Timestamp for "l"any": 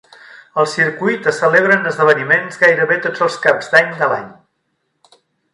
4.11-4.29